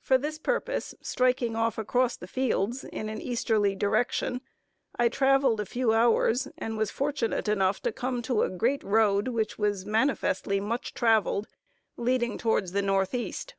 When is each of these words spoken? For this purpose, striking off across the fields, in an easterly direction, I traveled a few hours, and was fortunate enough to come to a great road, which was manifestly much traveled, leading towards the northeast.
For 0.00 0.18
this 0.18 0.38
purpose, 0.38 0.94
striking 1.00 1.56
off 1.56 1.78
across 1.78 2.16
the 2.16 2.28
fields, 2.28 2.84
in 2.84 3.08
an 3.08 3.20
easterly 3.20 3.74
direction, 3.74 4.40
I 4.94 5.08
traveled 5.08 5.58
a 5.58 5.66
few 5.66 5.92
hours, 5.92 6.46
and 6.56 6.78
was 6.78 6.92
fortunate 6.92 7.48
enough 7.48 7.82
to 7.82 7.90
come 7.90 8.22
to 8.22 8.42
a 8.42 8.50
great 8.50 8.84
road, 8.84 9.26
which 9.26 9.58
was 9.58 9.84
manifestly 9.84 10.60
much 10.60 10.94
traveled, 10.94 11.48
leading 11.96 12.38
towards 12.38 12.70
the 12.70 12.82
northeast. 12.82 13.56